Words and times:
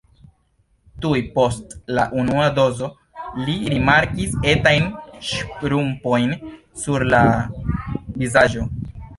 Tuj 1.03 1.17
post 1.35 1.75
la 1.99 2.05
unua 2.21 2.47
dozo 2.59 2.89
li 3.41 3.57
rimarkis 3.73 4.33
etajn 4.55 4.89
ŝrumpojn 5.29 6.35
sur 6.87 7.07
la 7.17 7.23
vizaĝo. 8.25 8.69